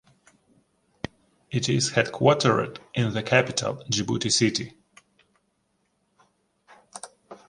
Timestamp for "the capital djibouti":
3.13-4.31